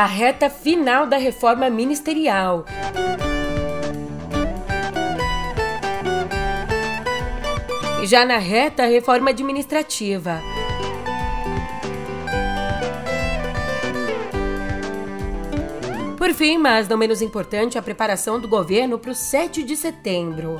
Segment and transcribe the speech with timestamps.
[0.00, 2.64] a reta final da reforma ministerial.
[8.02, 10.40] E já na reta, a reforma administrativa.
[16.16, 20.58] Por fim, mas não menos importante, a preparação do governo para o 7 de setembro.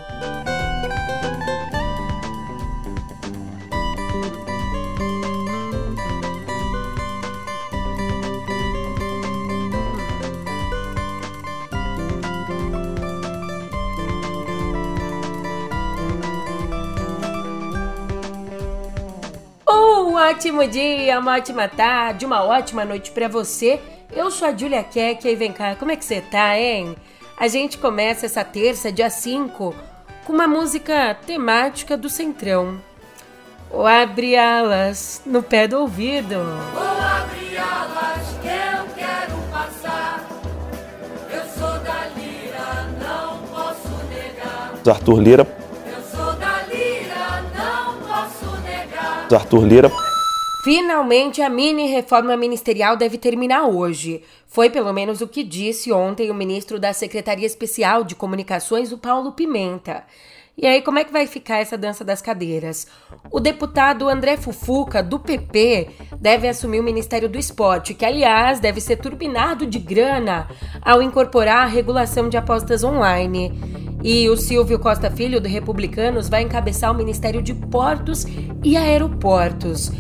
[20.31, 23.81] Ótimo dia, uma ótima tarde, uma ótima noite para você
[24.13, 26.97] eu sou a Julia Keck e vem cá, como é que você tá, hein?
[27.39, 29.75] A gente começa essa terça, dia 5,
[30.25, 32.81] com uma música temática do Centrão.
[33.71, 36.35] O abre alas no pé do ouvido.
[36.35, 40.27] O abre alas que eu quero passar.
[41.33, 44.73] Eu sou da Lira, não posso negar.
[44.89, 45.47] Arthur Lira.
[45.87, 49.29] Eu sou da Lira, não posso negar.
[49.33, 50.10] Arthur Lira.
[50.63, 54.23] Finalmente, a mini reforma ministerial deve terminar hoje.
[54.47, 58.99] Foi pelo menos o que disse ontem o ministro da Secretaria Especial de Comunicações, o
[58.99, 60.05] Paulo Pimenta.
[60.59, 62.87] E aí, como é que vai ficar essa dança das cadeiras?
[63.31, 65.89] O deputado André Fufuca, do PP,
[66.21, 70.47] deve assumir o Ministério do Esporte, que, aliás, deve ser turbinado de grana
[70.83, 73.51] ao incorporar a regulação de apostas online.
[74.05, 78.27] E o Silvio Costa Filho, do Republicanos, vai encabeçar o Ministério de Portos
[78.63, 79.91] e Aeroportos.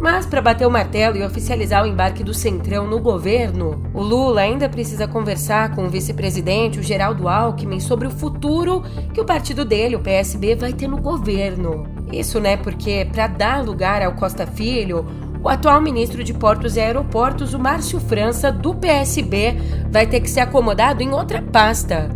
[0.00, 4.40] Mas para bater o martelo e oficializar o embarque do Centrão no governo, o Lula
[4.40, 9.62] ainda precisa conversar com o vice-presidente, o Geraldo Alckmin, sobre o futuro que o partido
[9.62, 11.86] dele, o PSB, vai ter no governo.
[12.10, 15.04] Isso, né, porque para dar lugar ao Costa Filho,
[15.42, 19.54] o atual ministro de Portos e Aeroportos, o Márcio França, do PSB,
[19.90, 22.08] vai ter que ser acomodado em outra pasta.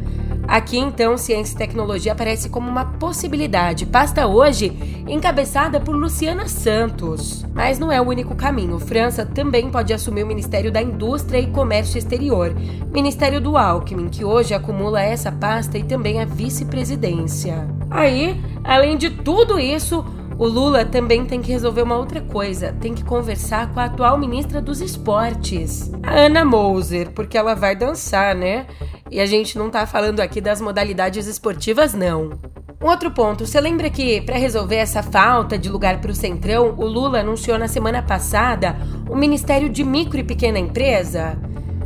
[0.46, 3.86] Aqui então, ciência e tecnologia aparece como uma possibilidade.
[3.86, 7.44] Pasta hoje encabeçada por Luciana Santos.
[7.54, 8.78] Mas não é o único caminho.
[8.78, 12.54] França também pode assumir o Ministério da Indústria e Comércio Exterior,
[12.92, 17.68] Ministério do Alckmin, que hoje acumula essa pasta e também a vice-presidência.
[17.90, 20.04] Aí, além de tudo isso,
[20.36, 22.74] o Lula também tem que resolver uma outra coisa.
[22.80, 27.76] Tem que conversar com a atual ministra dos Esportes, a Ana Moser, porque ela vai
[27.76, 28.66] dançar, né?
[29.10, 32.38] E a gente não tá falando aqui das modalidades esportivas, não.
[32.82, 36.74] Um outro ponto, você lembra que para resolver essa falta de lugar para o Centrão,
[36.76, 38.76] o Lula anunciou na semana passada
[39.08, 41.38] o Ministério de Micro e Pequena Empresa?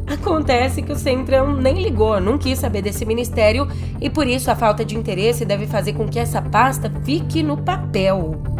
[0.07, 3.69] Acontece que o Centrão nem ligou, não quis saber desse ministério
[4.01, 7.59] e por isso a falta de interesse deve fazer com que essa pasta fique no
[7.59, 8.58] papel.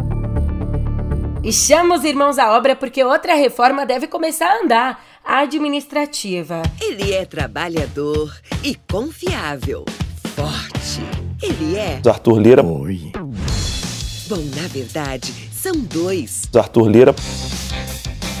[1.41, 6.61] E chama os irmãos à obra porque outra reforma deve começar a andar a administrativa.
[6.81, 9.85] Ele é trabalhador e confiável,
[10.35, 11.01] forte.
[11.41, 12.01] Ele é.
[12.05, 12.63] Arthur Lira.
[12.63, 13.11] Oi.
[14.27, 16.43] Bom, na verdade, são dois.
[16.53, 17.15] Arthur Lira.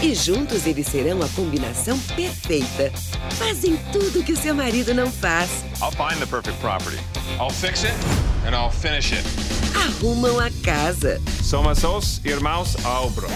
[0.01, 2.91] E juntos eles serão a combinação perfeita.
[3.31, 5.49] Fazem tudo que o seu marido não faz.
[5.81, 6.99] I'll find the perfect property.
[7.39, 7.93] I'll fix it
[8.45, 9.23] and I'll finish it.
[9.75, 11.21] Arrumam a casa.
[11.43, 13.27] Somos os irmãos à obra.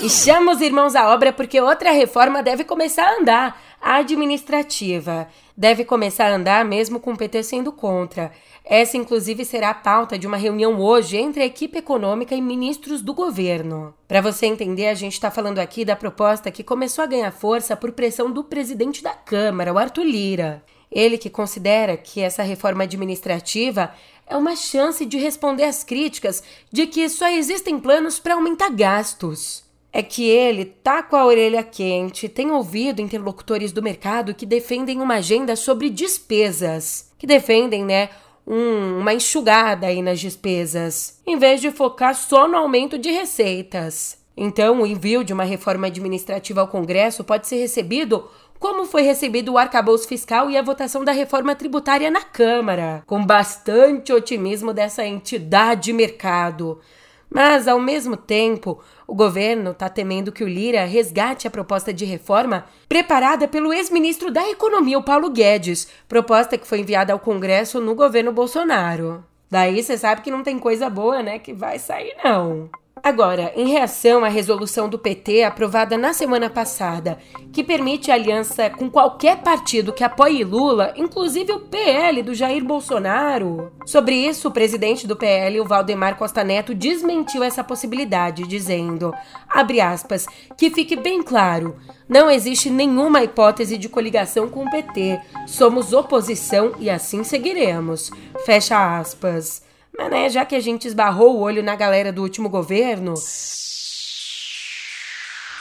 [0.00, 5.28] E chama os irmãos à obra porque outra reforma deve começar a andar a administrativa.
[5.56, 8.32] Deve começar a andar mesmo com o PT sendo contra.
[8.64, 13.02] Essa, inclusive, será a pauta de uma reunião hoje entre a equipe econômica e ministros
[13.02, 13.92] do governo.
[14.06, 17.76] Para você entender, a gente está falando aqui da proposta que começou a ganhar força
[17.76, 20.62] por pressão do presidente da Câmara, o Arthur Lira.
[20.92, 23.92] Ele que considera que essa reforma administrativa
[24.26, 29.64] é uma chance de responder às críticas de que só existem planos para aumentar gastos
[29.92, 35.00] é que ele tá com a orelha quente, tem ouvido interlocutores do mercado que defendem
[35.00, 38.08] uma agenda sobre despesas, que defendem, né,
[38.46, 44.21] um, uma enxugada aí nas despesas, em vez de focar só no aumento de receitas.
[44.36, 49.52] Então, o envio de uma reforma administrativa ao Congresso pode ser recebido como foi recebido
[49.52, 55.04] o arcabouço fiscal e a votação da reforma tributária na Câmara, com bastante otimismo dessa
[55.04, 56.80] entidade mercado.
[57.28, 62.04] Mas, ao mesmo tempo, o governo está temendo que o Lira resgate a proposta de
[62.04, 67.80] reforma preparada pelo ex-ministro da Economia, o Paulo Guedes, proposta que foi enviada ao Congresso
[67.80, 69.24] no governo Bolsonaro.
[69.50, 72.70] Daí você sabe que não tem coisa boa, né, que vai sair não.
[73.00, 77.18] Agora, em reação à resolução do PT aprovada na semana passada,
[77.52, 83.72] que permite aliança com qualquer partido que apoie Lula, inclusive o PL do Jair Bolsonaro.
[83.86, 89.12] Sobre isso, o presidente do PL, o Valdemar Costa Neto, desmentiu essa possibilidade, dizendo,
[89.48, 91.76] abre aspas, que fique bem claro,
[92.08, 95.18] não existe nenhuma hipótese de coligação com o PT.
[95.46, 98.10] Somos oposição e assim seguiremos.
[98.44, 99.62] Fecha aspas.
[99.96, 103.14] Mas, né, já que a gente esbarrou o olho na galera do último governo,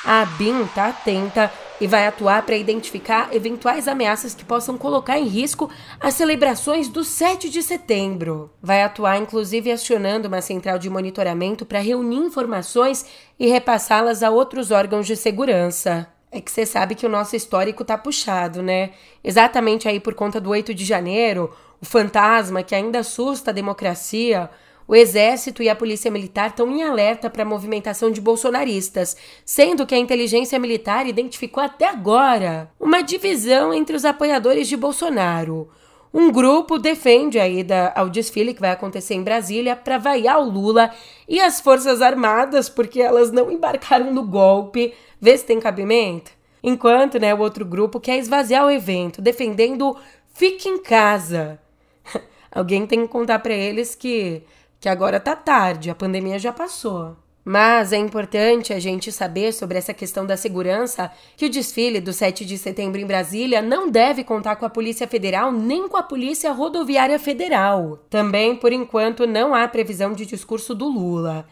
[0.03, 5.25] a BIM tá atenta e vai atuar para identificar eventuais ameaças que possam colocar em
[5.25, 5.69] risco
[5.99, 8.51] as celebrações do 7 de setembro.
[8.61, 13.05] Vai atuar, inclusive, acionando uma central de monitoramento para reunir informações
[13.39, 16.07] e repassá-las a outros órgãos de segurança.
[16.31, 18.91] É que você sabe que o nosso histórico tá puxado, né?
[19.23, 21.51] Exatamente aí por conta do 8 de janeiro,
[21.81, 24.49] o fantasma que ainda assusta a democracia,
[24.87, 29.85] o exército e a polícia militar estão em alerta para a movimentação de bolsonaristas, sendo
[29.85, 35.69] que a inteligência militar identificou até agora uma divisão entre os apoiadores de Bolsonaro.
[36.13, 40.49] Um grupo defende a ida ao desfile que vai acontecer em Brasília para vaiar o
[40.49, 40.91] Lula
[41.27, 44.93] e as Forças Armadas porque elas não embarcaram no golpe.
[45.21, 46.31] Vê se tem cabimento.
[46.61, 49.95] Enquanto né, o outro grupo quer esvaziar o evento, defendendo
[50.33, 51.60] fique em casa.
[52.51, 54.43] Alguém tem que contar para eles que,
[54.79, 57.15] que agora tá tarde, a pandemia já passou.
[57.43, 62.13] Mas é importante a gente saber sobre essa questão da segurança que o desfile do
[62.13, 66.03] 7 de setembro em Brasília não deve contar com a Polícia Federal nem com a
[66.03, 67.97] Polícia Rodoviária Federal.
[68.09, 71.47] Também, por enquanto, não há previsão de discurso do Lula.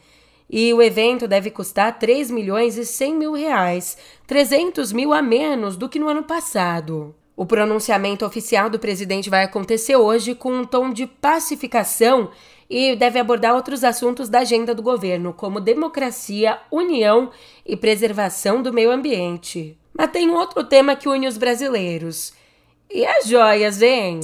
[0.47, 3.97] E o evento deve custar 3 milhões e 100 mil reais,
[4.27, 7.15] 300 mil a menos do que no ano passado.
[7.39, 12.31] O pronunciamento oficial do presidente vai acontecer hoje com um tom de pacificação
[12.69, 17.31] e deve abordar outros assuntos da agenda do governo, como democracia, união
[17.65, 19.77] e preservação do meio ambiente.
[19.97, 22.33] Mas tem um outro tema que une os brasileiros.
[22.91, 24.19] E as joias, hein?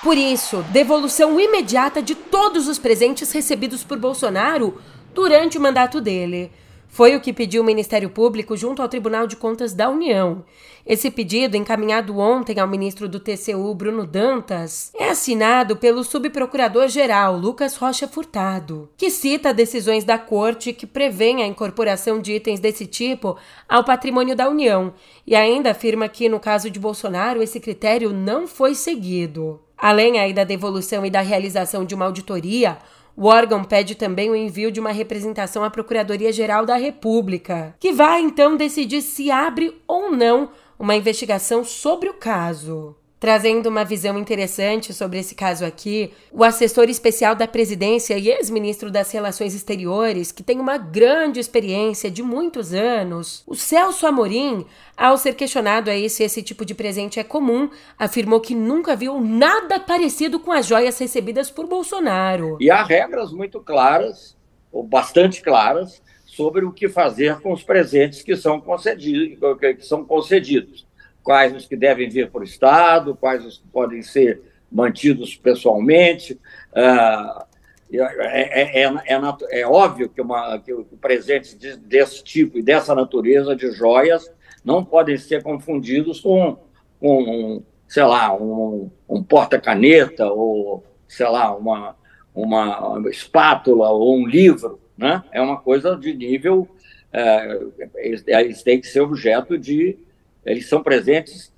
[0.00, 4.80] Por isso, devolução imediata de todos os presentes recebidos por Bolsonaro
[5.12, 6.52] durante o mandato dele.
[6.94, 10.44] Foi o que pediu o Ministério Público junto ao Tribunal de Contas da União.
[10.86, 17.74] Esse pedido, encaminhado ontem ao ministro do TCU, Bruno Dantas, é assinado pelo subprocurador-geral Lucas
[17.74, 23.36] Rocha Furtado, que cita decisões da Corte que prevêem a incorporação de itens desse tipo
[23.68, 24.94] ao patrimônio da União
[25.26, 29.58] e ainda afirma que, no caso de Bolsonaro, esse critério não foi seguido.
[29.76, 32.78] Além aí da devolução e da realização de uma auditoria,
[33.16, 38.20] o órgão pede também o envio de uma representação à Procuradoria-Geral da República, que vai
[38.20, 42.96] então decidir se abre ou não uma investigação sobre o caso.
[43.24, 48.90] Trazendo uma visão interessante sobre esse caso aqui, o assessor especial da presidência e ex-ministro
[48.90, 55.16] das Relações Exteriores, que tem uma grande experiência de muitos anos, o Celso Amorim, ao
[55.16, 59.80] ser questionado aí se esse tipo de presente é comum, afirmou que nunca viu nada
[59.80, 62.58] parecido com as joias recebidas por Bolsonaro.
[62.60, 64.36] E há regras muito claras,
[64.70, 69.38] ou bastante claras, sobre o que fazer com os presentes que são concedidos.
[69.58, 70.84] Que são concedidos
[71.24, 76.34] quais os que devem vir para o Estado, quais os que podem ser mantidos pessoalmente.
[76.70, 77.44] Uh,
[77.92, 83.70] é, é, é, é, óbvio que, uma, que presentes desse tipo e dessa natureza de
[83.70, 84.30] joias
[84.64, 86.58] não podem ser confundidos com,
[87.00, 91.94] com sei lá, um, um porta-caneta ou, sei lá, uma,
[92.34, 94.80] uma espátula ou um livro.
[94.96, 95.22] Né?
[95.32, 96.68] É uma coisa de nível.
[97.12, 97.60] É,
[97.96, 99.96] eles têm que ser objeto de
[100.44, 101.52] eles são presentes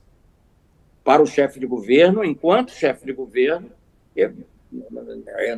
[1.04, 3.70] para o chefe de governo, enquanto chefe de governo,
[4.16, 4.30] é,
[5.36, 5.54] é,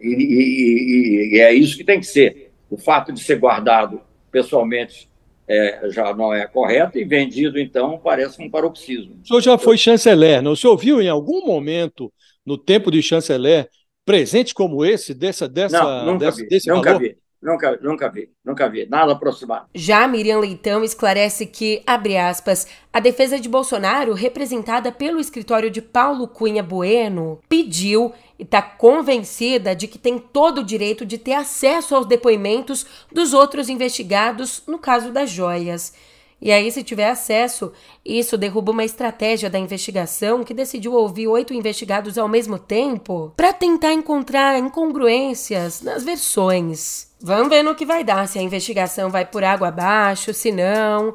[0.00, 2.52] e, e, e, é isso que tem que ser.
[2.70, 4.00] O fato de ser guardado
[4.30, 5.08] pessoalmente
[5.48, 9.16] é, já não é correto e vendido, então, parece um paroxismo.
[9.24, 10.52] O senhor já foi chanceler, não?
[10.52, 12.12] O senhor viu em algum momento,
[12.44, 13.68] no tempo de chanceler,
[14.04, 17.02] presente como esse, dessa, dessa, não, nunca dessa, vi, desse nunca valor?
[17.02, 17.16] Vi.
[17.40, 19.66] Nunca, nunca vi, nunca vi, nada aproximado.
[19.72, 25.80] Já Miriam Leitão esclarece que, abre aspas, a defesa de Bolsonaro, representada pelo escritório de
[25.80, 31.34] Paulo Cunha Bueno, pediu e está convencida de que tem todo o direito de ter
[31.34, 35.92] acesso aos depoimentos dos outros investigados no caso das joias.
[36.40, 37.72] E aí, se tiver acesso,
[38.04, 43.52] isso derruba uma estratégia da investigação que decidiu ouvir oito investigados ao mesmo tempo para
[43.52, 47.07] tentar encontrar incongruências nas versões.
[47.20, 51.14] Vamos ver no que vai dar, se a investigação vai por água abaixo, se não.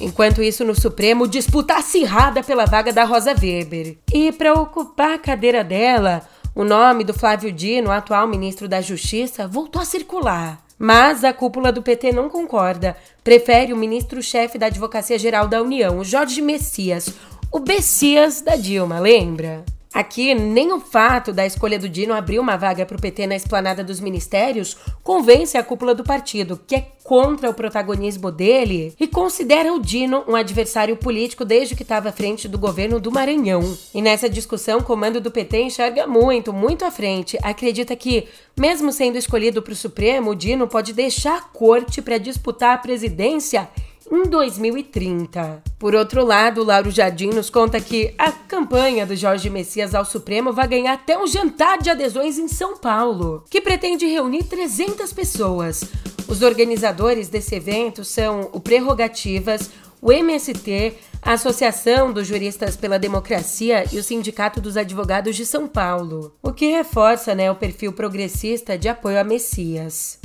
[0.00, 3.96] Enquanto isso, no Supremo, disputa acirrada pela vaga da Rosa Weber.
[4.12, 6.22] E para ocupar a cadeira dela,
[6.58, 10.58] O nome do Flávio Dino, atual ministro da Justiça, voltou a circular.
[10.78, 12.96] Mas a cúpula do PT não concorda.
[13.22, 17.10] Prefere o ministro-chefe da Advocacia Geral da União, Jorge Messias,
[17.52, 19.66] o Bessias da Dilma, lembra?
[19.96, 23.34] Aqui, nem o fato da escolha do Dino abrir uma vaga para o PT na
[23.34, 29.06] esplanada dos ministérios convence a cúpula do partido, que é contra o protagonismo dele e
[29.06, 33.74] considera o Dino um adversário político desde que estava à frente do governo do Maranhão.
[33.94, 37.38] E nessa discussão, o comando do PT enxerga muito, muito à frente.
[37.42, 42.18] Acredita que, mesmo sendo escolhido para o Supremo, o Dino pode deixar a corte para
[42.18, 43.66] disputar a presidência
[44.10, 45.62] em 2030.
[45.78, 50.52] Por outro lado, Lauro Jardim nos conta que a campanha do Jorge Messias ao Supremo
[50.52, 55.84] vai ganhar até um jantar de adesões em São Paulo, que pretende reunir 300 pessoas.
[56.28, 59.70] Os organizadores desse evento são o Prerrogativas,
[60.00, 65.66] o MST, a Associação dos Juristas pela Democracia e o Sindicato dos Advogados de São
[65.66, 70.20] Paulo, o que reforça né, o perfil progressista de apoio a Messias.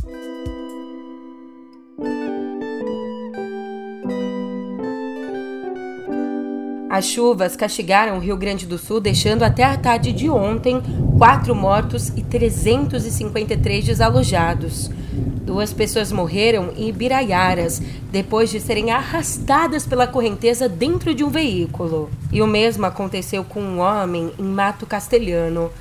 [6.92, 10.82] As chuvas castigaram o Rio Grande do Sul, deixando até a tarde de ontem
[11.18, 14.92] quatro mortos e 353 desalojados.
[15.14, 17.82] Duas pessoas morreram em Ibiraiaras
[18.12, 22.10] depois de serem arrastadas pela correnteza dentro de um veículo.
[22.30, 25.72] E o mesmo aconteceu com um homem em Mato Castelhano.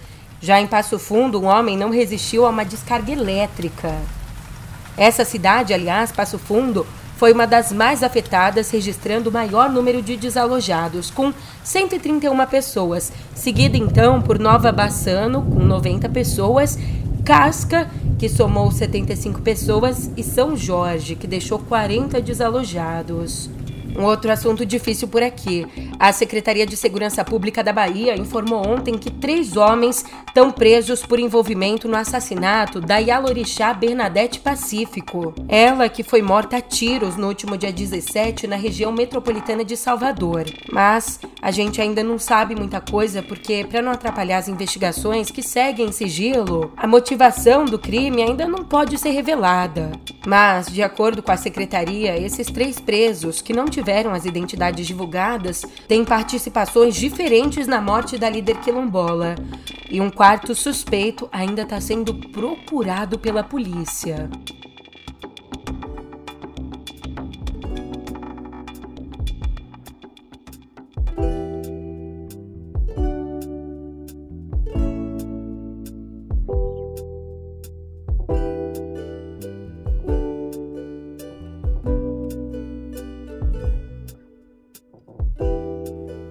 [0.41, 3.99] Já em Passo Fundo, um homem não resistiu a uma descarga elétrica.
[4.97, 6.87] Essa cidade, aliás, Passo Fundo,
[7.21, 13.77] foi uma das mais afetadas, registrando o maior número de desalojados, com 131 pessoas, seguida
[13.77, 16.79] então por Nova Bassano, com 90 pessoas,
[17.23, 23.51] Casca, que somou 75 pessoas, e São Jorge, que deixou 40 desalojados.
[23.97, 25.67] Um outro assunto difícil por aqui.
[25.99, 31.19] A Secretaria de Segurança Pública da Bahia informou ontem que três homens estão presos por
[31.19, 35.35] envolvimento no assassinato da Yalorixá Bernadette Pacífico.
[35.49, 40.45] Ela que foi morta a tiros no último dia 17 na região metropolitana de Salvador.
[40.73, 45.43] Mas a gente ainda não sabe muita coisa porque, para não atrapalhar as investigações que
[45.43, 49.91] seguem em sigilo, a motivação do crime ainda não pode ser revelada.
[50.27, 54.87] Mas, de acordo com a secretaria, esses três presos que não tiveram tiveram as identidades
[54.87, 59.35] divulgadas têm participações diferentes na morte da líder quilombola.
[59.91, 64.29] E um quarto suspeito ainda está sendo procurado pela polícia.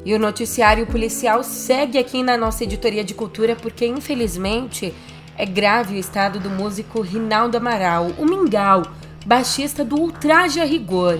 [0.10, 4.92] E o noticiário policial segue aqui na nossa editoria de cultura porque, infelizmente,
[5.38, 8.82] é grave o estado do músico Rinaldo Amaral, o Mingau,
[9.24, 11.20] baixista do Ultraje a Rigor.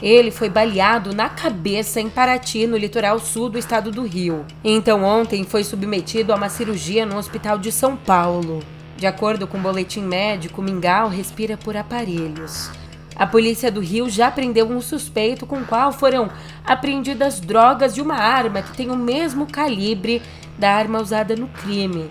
[0.00, 4.46] Ele foi baleado na cabeça em Paraty, no litoral sul do estado do Rio.
[4.64, 8.62] Então, ontem foi submetido a uma cirurgia no hospital de São Paulo.
[8.96, 12.70] De acordo com o boletim médico, Mingau respira por aparelhos.
[13.16, 16.28] A polícia do Rio já prendeu um suspeito com o qual foram
[16.64, 20.20] apreendidas drogas e uma arma que tem o mesmo calibre
[20.58, 22.10] da arma usada no crime.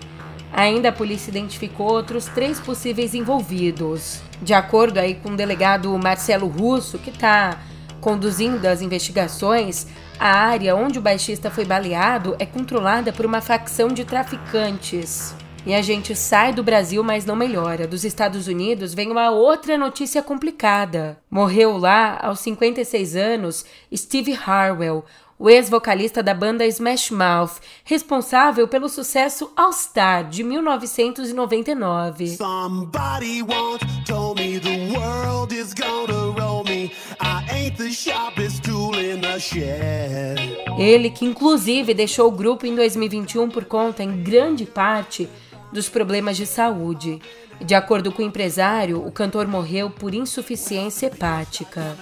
[0.52, 4.22] Ainda a polícia identificou outros três possíveis envolvidos.
[4.40, 7.58] De acordo aí com o delegado Marcelo Russo, que está
[8.00, 9.86] conduzindo as investigações,
[10.18, 15.34] a área onde o baixista foi baleado é controlada por uma facção de traficantes.
[15.66, 17.86] E a gente sai do Brasil, mas não melhora.
[17.86, 21.18] Dos Estados Unidos vem uma outra notícia complicada.
[21.30, 25.06] Morreu lá, aos 56 anos, Steve Harwell,
[25.38, 32.36] o ex-vocalista da banda Smash Mouth, responsável pelo sucesso All Star de 1999.
[32.36, 36.92] Somebody once told me the world is gonna roll me.
[37.18, 40.54] I ain't the sharpest tool in the shed.
[40.78, 45.28] Ele que inclusive deixou o grupo em 2021 por conta em grande parte
[45.74, 47.20] dos problemas de saúde.
[47.60, 51.96] De acordo com o empresário, o cantor morreu por insuficiência hepática.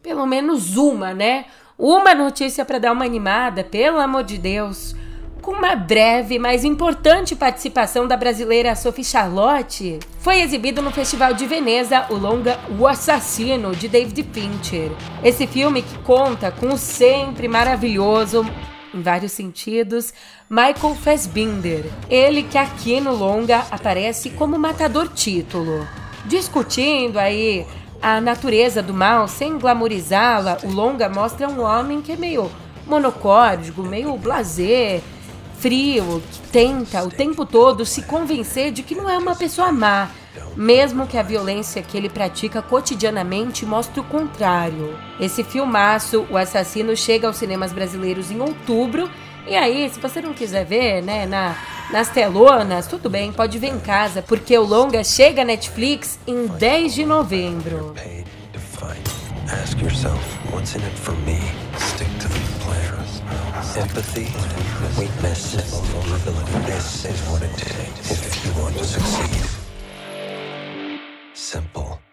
[0.00, 1.46] Pelo menos uma, né?
[1.76, 4.94] Uma notícia para dar uma animada, pelo amor de Deus
[5.44, 11.46] com uma breve, mas importante participação da brasileira Sophie Charlotte, foi exibido no Festival de
[11.46, 14.90] Veneza o longa O Assassino, de David Fincher.
[15.22, 18.42] Esse filme que conta com o sempre maravilhoso
[18.94, 20.14] em vários sentidos,
[20.48, 21.84] Michael Fassbinder.
[22.08, 25.86] Ele que aqui no longa aparece como matador título.
[26.24, 27.66] Discutindo aí
[28.00, 32.50] a natureza do mal sem glamorizá-la, o longa mostra um homem que é meio
[32.86, 35.02] monocórdico, meio blazer,
[35.64, 40.10] frio, tenta o tempo todo se convencer de que não é uma pessoa má,
[40.54, 44.94] mesmo que a violência que ele pratica cotidianamente mostre o contrário.
[45.18, 49.10] Esse filmaço, O Assassino, chega aos cinemas brasileiros em outubro.
[49.46, 51.56] E aí, se você não quiser ver, né, na,
[51.90, 56.46] nas telonas, tudo bem, pode ver em casa, porque o longa chega à Netflix em
[56.46, 57.94] 10 de novembro.
[59.62, 60.20] Ask yourself,
[60.52, 61.38] what's in it for me?
[61.78, 62.53] Stick to the.
[63.72, 64.28] Empathy,
[65.00, 65.56] weakness,
[65.90, 66.52] vulnerability.
[66.66, 69.50] This is what it takes if you want to succeed.
[71.34, 72.03] simple.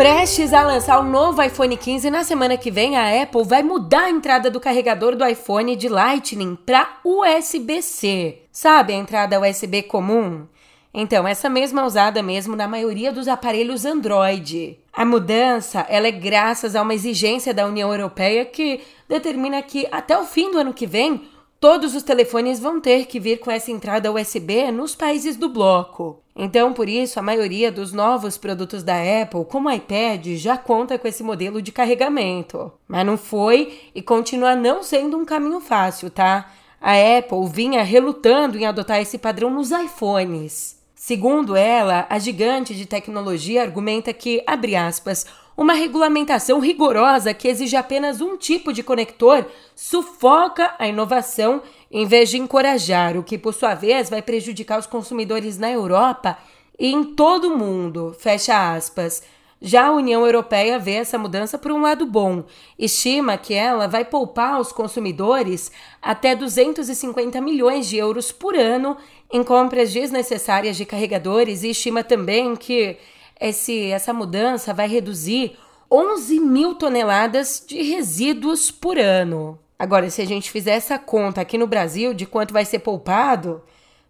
[0.00, 4.04] Prestes a lançar o novo iPhone 15, na semana que vem a Apple vai mudar
[4.04, 8.38] a entrada do carregador do iPhone de Lightning para USB-C.
[8.50, 10.46] Sabe a entrada USB comum?
[10.94, 14.78] Então, essa mesma é usada mesmo na maioria dos aparelhos Android.
[14.90, 20.18] A mudança ela é graças a uma exigência da União Europeia que determina que até
[20.18, 21.28] o fim do ano que vem
[21.60, 26.18] todos os telefones vão ter que vir com essa entrada USB nos países do bloco.
[26.34, 30.98] Então, por isso, a maioria dos novos produtos da Apple, como o iPad, já conta
[30.98, 32.72] com esse modelo de carregamento.
[32.88, 36.50] Mas não foi e continua não sendo um caminho fácil, tá?
[36.80, 40.80] A Apple vinha relutando em adotar esse padrão nos iPhones.
[40.94, 45.26] Segundo ela, a gigante de tecnologia argumenta que, abre aspas,
[45.56, 52.30] uma regulamentação rigorosa que exige apenas um tipo de conector sufoca a inovação em vez
[52.30, 56.38] de encorajar, o que por sua vez vai prejudicar os consumidores na Europa
[56.78, 58.16] e em todo o mundo.
[58.18, 59.22] Fecha aspas.
[59.62, 62.44] Já a União Europeia vê essa mudança por um lado bom.
[62.78, 68.96] Estima que ela vai poupar aos consumidores até 250 milhões de euros por ano
[69.30, 72.96] em compras desnecessárias de carregadores e estima também que
[73.40, 75.56] esse, essa mudança vai reduzir
[75.90, 79.58] 11 mil toneladas de resíduos por ano.
[79.78, 83.62] Agora, se a gente fizer essa conta aqui no Brasil de quanto vai ser poupado,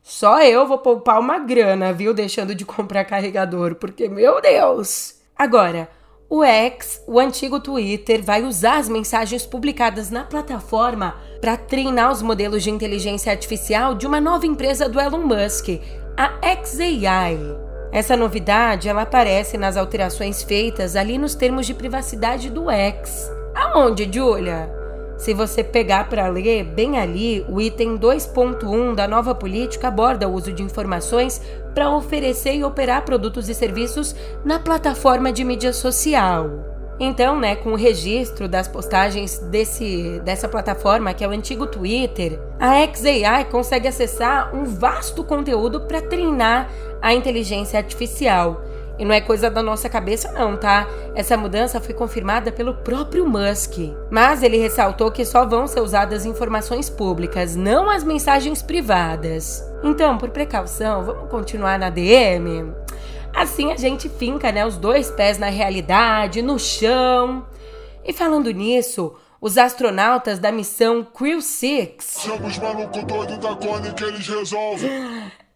[0.03, 2.13] só eu vou poupar uma grana, viu?
[2.13, 5.21] Deixando de comprar carregador, porque, meu Deus!
[5.37, 5.89] Agora,
[6.29, 12.21] o X, o antigo Twitter, vai usar as mensagens publicadas na plataforma para treinar os
[12.21, 15.69] modelos de inteligência artificial de uma nova empresa do Elon Musk,
[16.17, 16.33] a
[16.65, 17.70] XAI.
[17.93, 23.31] Essa novidade ela aparece nas alterações feitas ali nos termos de privacidade do X.
[23.55, 24.73] Aonde, Julia?
[25.19, 30.33] Se você pegar para ler, bem ali, o item 2.1 da nova política aborda o
[30.33, 31.43] uso de informações
[31.75, 36.70] para oferecer e operar produtos e serviços na plataforma de mídia social.
[37.03, 42.39] Então, né, com o registro das postagens desse, dessa plataforma, que é o antigo Twitter,
[42.61, 48.63] a XAI consegue acessar um vasto conteúdo para treinar a inteligência artificial.
[48.99, 50.87] E não é coisa da nossa cabeça, não, tá?
[51.15, 53.79] Essa mudança foi confirmada pelo próprio Musk.
[54.11, 59.65] Mas ele ressaltou que só vão ser usadas informações públicas, não as mensagens privadas.
[59.83, 62.75] Então, por precaução, vamos continuar na DM?
[63.35, 67.47] Assim a gente finca, né, os dois pés na realidade, no chão.
[68.05, 72.21] E falando nisso, os astronautas da missão Crew 6.
[72.21, 74.91] Chama os malucos doidos da Cone que eles resolvem.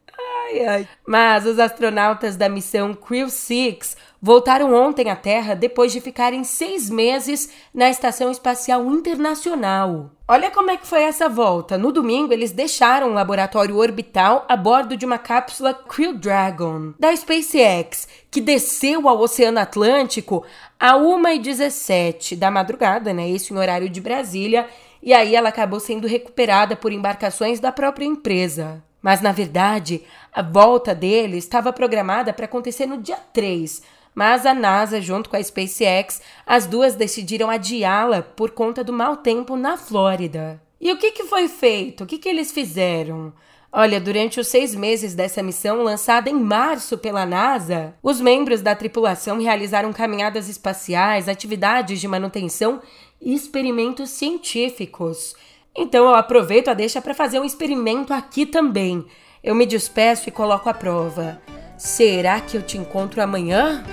[0.44, 0.88] Ai, ai.
[1.07, 6.90] Mas os astronautas da missão Crew 6 voltaram ontem à Terra depois de ficarem seis
[6.90, 10.11] meses na Estação Espacial Internacional.
[10.28, 11.78] Olha como é que foi essa volta.
[11.78, 17.14] No domingo, eles deixaram o laboratório orbital a bordo de uma cápsula Crew Dragon da
[17.14, 20.44] SpaceX, que desceu ao Oceano Atlântico
[20.78, 23.28] a 1h17 da madrugada, né?
[23.28, 24.66] Isso em horário de Brasília.
[25.02, 28.83] E aí ela acabou sendo recuperada por embarcações da própria empresa.
[29.04, 30.00] Mas, na verdade,
[30.32, 33.82] a volta dele estava programada para acontecer no dia 3,
[34.14, 39.18] mas a NASA, junto com a SpaceX, as duas decidiram adiá-la por conta do mau
[39.18, 40.58] tempo na Flórida.
[40.80, 42.04] E o que, que foi feito?
[42.04, 43.34] O que, que eles fizeram?
[43.70, 48.74] Olha, durante os seis meses dessa missão, lançada em março pela NASA, os membros da
[48.74, 52.80] tripulação realizaram caminhadas espaciais, atividades de manutenção
[53.20, 55.34] e experimentos científicos.
[55.76, 59.04] Então eu aproveito a deixa para fazer um experimento aqui também.
[59.42, 61.40] Eu me despeço e coloco a prova.
[61.76, 63.84] Será que eu te encontro amanhã?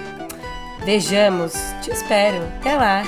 [0.85, 1.53] Vejamos.
[1.81, 2.37] Te espero.
[2.59, 3.03] Até lá.